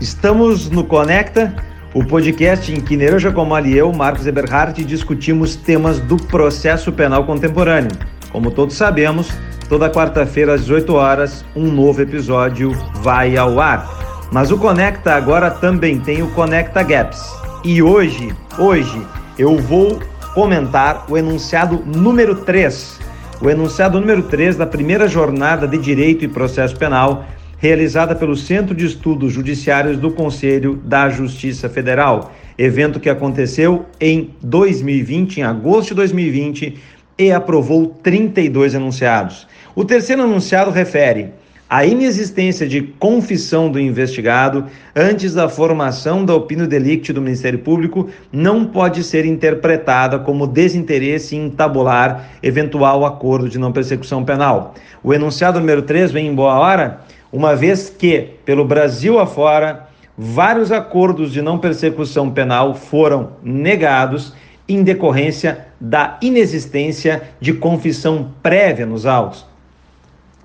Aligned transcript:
Estamos 0.00 0.70
no 0.70 0.84
Conecta, 0.84 1.52
o 1.92 2.04
podcast 2.04 2.72
em 2.72 2.80
que 2.80 2.96
Neruja 2.96 3.32
Comal 3.32 3.66
e 3.66 3.76
eu, 3.76 3.92
Marcos 3.92 4.28
Eberhardt, 4.28 4.84
discutimos 4.84 5.56
temas 5.56 5.98
do 5.98 6.16
processo 6.16 6.92
penal 6.92 7.26
contemporâneo. 7.26 7.90
Como 8.30 8.52
todos 8.52 8.76
sabemos, 8.76 9.28
toda 9.68 9.90
quarta-feira 9.90 10.54
às 10.54 10.60
18 10.60 10.94
horas, 10.94 11.44
um 11.56 11.64
novo 11.64 12.00
episódio 12.00 12.70
vai 13.02 13.36
ao 13.36 13.58
ar. 13.58 14.01
Mas 14.32 14.50
o 14.50 14.56
Conecta 14.56 15.14
agora 15.14 15.50
também 15.50 16.00
tem 16.00 16.22
o 16.22 16.30
Conecta 16.30 16.82
Gaps. 16.82 17.22
E 17.62 17.82
hoje, 17.82 18.34
hoje, 18.58 19.06
eu 19.38 19.58
vou 19.58 20.00
comentar 20.32 21.04
o 21.06 21.18
enunciado 21.18 21.84
número 21.84 22.36
3. 22.36 22.98
O 23.42 23.50
enunciado 23.50 24.00
número 24.00 24.22
3 24.22 24.56
da 24.56 24.64
primeira 24.64 25.06
jornada 25.06 25.68
de 25.68 25.76
Direito 25.76 26.24
e 26.24 26.28
Processo 26.28 26.74
Penal 26.78 27.26
realizada 27.58 28.14
pelo 28.14 28.34
Centro 28.34 28.74
de 28.74 28.86
Estudos 28.86 29.34
Judiciários 29.34 29.98
do 29.98 30.10
Conselho 30.10 30.80
da 30.82 31.10
Justiça 31.10 31.68
Federal, 31.68 32.32
evento 32.56 32.98
que 32.98 33.10
aconteceu 33.10 33.84
em 34.00 34.30
2020, 34.42 35.40
em 35.40 35.42
agosto 35.42 35.90
de 35.90 35.96
2020, 35.96 36.78
e 37.18 37.30
aprovou 37.30 37.86
32 38.02 38.72
enunciados. 38.74 39.46
O 39.74 39.84
terceiro 39.84 40.22
enunciado 40.22 40.70
refere 40.70 41.32
a 41.72 41.86
inexistência 41.86 42.68
de 42.68 42.82
confissão 42.82 43.70
do 43.70 43.80
investigado 43.80 44.66
antes 44.94 45.32
da 45.32 45.48
formação 45.48 46.22
da 46.22 46.34
opinião 46.34 46.68
delicti 46.68 47.14
do 47.14 47.22
Ministério 47.22 47.60
Público 47.60 48.10
não 48.30 48.66
pode 48.66 49.02
ser 49.02 49.24
interpretada 49.24 50.18
como 50.18 50.46
desinteresse 50.46 51.34
em 51.34 51.48
tabular 51.48 52.28
eventual 52.42 53.06
acordo 53.06 53.48
de 53.48 53.58
não 53.58 53.72
persecução 53.72 54.22
penal. 54.22 54.74
O 55.02 55.14
enunciado 55.14 55.58
número 55.58 55.80
3 55.80 56.12
vem 56.12 56.26
em 56.26 56.34
boa 56.34 56.58
hora 56.58 57.00
uma 57.32 57.56
vez 57.56 57.88
que, 57.88 58.34
pelo 58.44 58.66
Brasil 58.66 59.18
afora, 59.18 59.88
vários 60.14 60.70
acordos 60.70 61.32
de 61.32 61.40
não 61.40 61.56
persecução 61.56 62.30
penal 62.30 62.74
foram 62.74 63.30
negados 63.42 64.34
em 64.68 64.82
decorrência 64.82 65.68
da 65.80 66.18
inexistência 66.20 67.22
de 67.40 67.54
confissão 67.54 68.30
prévia 68.42 68.84
nos 68.84 69.06
autos. 69.06 69.50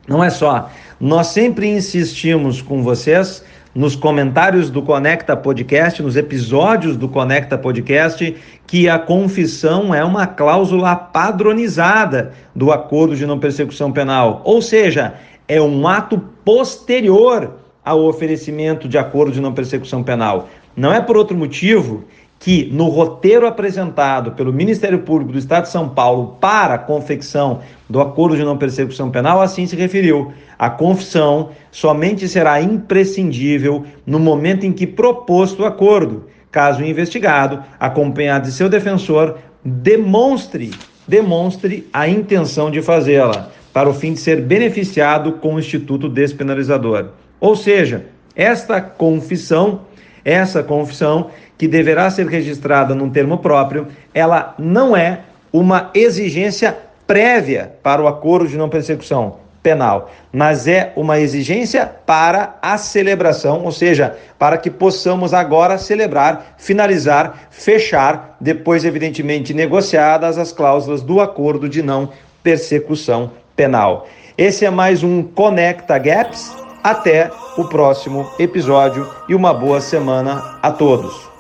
Não 0.08 0.24
é 0.24 0.30
só, 0.30 0.70
nós 1.00 1.28
sempre 1.28 1.68
insistimos 1.68 2.62
com 2.62 2.82
vocês 2.82 3.44
nos 3.76 3.94
comentários 3.94 4.70
do 4.70 4.82
Conecta 4.82 5.36
Podcast, 5.36 6.02
nos 6.02 6.16
episódios 6.16 6.96
do 6.96 7.10
Conecta 7.10 7.58
Podcast, 7.58 8.36
que 8.66 8.88
a 8.88 8.98
confissão 8.98 9.94
é 9.94 10.04
uma 10.04 10.26
cláusula 10.26 10.96
padronizada 10.96 12.32
do 12.56 12.72
acordo 12.72 13.18
de 13.18 13.26
não 13.26 13.38
persecução 13.38 13.92
penal. 13.92 14.42
Ou 14.46 14.62
seja, 14.62 15.16
é 15.46 15.62
um 15.62 15.86
ato 15.86 16.18
posterior 16.44 17.56
ao 17.84 18.04
oferecimento 18.06 18.88
de 18.88 18.98
acordo 18.98 19.34
de 19.34 19.42
não 19.42 19.54
persecução 19.54 20.04
penal. 20.04 20.48
Não 20.76 20.94
é 20.94 21.02
por 21.02 21.18
outro 21.18 21.36
motivo 21.36 22.06
que 22.40 22.70
no 22.72 22.88
roteiro 22.90 23.48
apresentado 23.48 24.32
pelo 24.34 24.54
Ministério 24.54 25.00
Público 25.00 25.32
do 25.32 25.40
Estado 25.40 25.64
de 25.64 25.70
São 25.70 25.90
Paulo 25.90 26.38
para 26.40 26.76
a 26.76 26.80
confecção 26.80 27.62
do 27.90 28.00
acordo 28.00 28.38
de 28.38 28.44
não 28.44 28.58
persecução 28.58 29.10
penal 29.10 29.42
assim 29.42 29.66
se 29.66 29.76
referiu. 29.76 30.32
A 30.58 30.70
confissão 30.70 31.50
somente 31.72 32.28
será 32.28 32.62
imprescindível 32.62 33.86
no 34.06 34.20
momento 34.20 34.66
em 34.66 34.72
que 34.72 34.86
proposto 34.86 35.64
o 35.64 35.66
acordo, 35.66 36.26
caso 36.52 36.82
o 36.82 36.86
investigado, 36.86 37.64
acompanhado 37.80 38.46
de 38.46 38.54
seu 38.54 38.70
defensor, 38.70 39.38
demonstre, 39.64 40.72
demonstre 41.08 41.88
a 41.92 42.08
intenção 42.08 42.70
de 42.70 42.82
fazê-la 42.82 43.50
para 43.74 43.90
o 43.90 43.94
fim 43.94 44.14
de 44.14 44.20
ser 44.20 44.42
beneficiado 44.42 45.34
com 45.34 45.56
o 45.56 45.60
Instituto 45.60 46.10
Despenalizador. 46.10 47.10
Ou 47.40 47.56
seja, 47.56 48.08
esta 48.36 48.82
confissão, 48.82 49.82
essa 50.28 50.62
confissão 50.62 51.32
que 51.58 51.70
deverá 51.70 52.10
ser 52.10 52.28
registrada 52.28 52.94
num 52.94 53.10
termo 53.10 53.38
próprio, 53.38 53.88
ela 54.14 54.54
não 54.60 54.96
é 54.96 55.22
uma 55.54 55.90
exigência 55.94 56.78
prévia 57.08 57.72
para 57.82 58.02
o 58.02 58.08
acordo 58.08 58.50
de 58.50 58.58
não 58.58 58.68
persecução 58.68 59.38
penal, 59.64 60.12
mas 60.32 60.68
é 60.68 60.92
uma 60.98 61.18
exigência 61.18 61.86
para 62.06 62.58
a 62.62 62.78
celebração, 62.78 63.64
ou 63.64 63.72
seja, 63.72 64.18
para 64.38 64.58
que 64.58 64.70
possamos 64.70 65.34
agora 65.34 65.78
celebrar, 65.78 66.56
finalizar, 66.58 67.48
fechar, 67.50 68.36
depois 68.40 68.84
evidentemente 68.84 69.54
negociadas 69.54 70.38
as 70.38 70.52
cláusulas 70.52 71.02
do 71.02 71.22
acordo 71.22 71.70
de 71.70 71.82
não 71.82 72.10
persecução 72.44 73.32
penal. 73.56 74.08
Esse 74.38 74.66
é 74.66 74.70
mais 74.70 75.04
um 75.04 75.24
Conecta 75.24 75.98
Gaps. 75.98 76.67
Até 76.88 77.30
o 77.58 77.66
próximo 77.66 78.32
episódio 78.40 79.06
e 79.28 79.36
uma 79.36 79.54
boa 79.54 79.82
semana 79.82 80.58
a 80.64 80.72
todos. 80.72 81.37